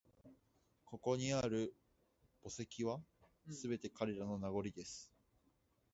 [0.83, 1.75] ここにある
[2.43, 2.99] 墓石は、
[3.51, 4.39] すべて彼らの…
[4.39, 5.11] 名残です